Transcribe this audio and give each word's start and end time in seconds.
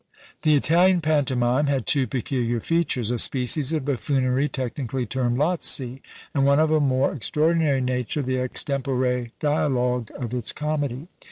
The 0.41 0.55
Italian 0.55 0.99
Pantomime 1.01 1.67
had 1.67 1.85
two 1.85 2.07
peculiar 2.07 2.59
features; 2.59 3.11
a 3.11 3.19
species 3.19 3.71
of 3.71 3.85
buffoonery 3.85 4.49
technically 4.49 5.05
termed 5.05 5.37
Lazzi, 5.37 6.01
and 6.33 6.43
one 6.43 6.59
of 6.59 6.71
a 6.71 6.79
more 6.79 7.13
extraordinary 7.13 7.81
nature, 7.81 8.23
the 8.23 8.39
extempore 8.39 9.29
dialogue 9.39 10.09
of 10.15 10.33
its 10.33 10.53
comedy. 10.53 11.07